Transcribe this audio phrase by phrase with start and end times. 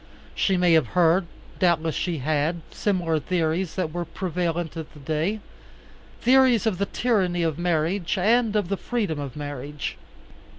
[0.33, 1.27] She may have heard,
[1.59, 5.41] doubtless she had, similar theories that were prevalent at that day,
[6.21, 9.97] theories of the tyranny of marriage and of the freedom of marriage.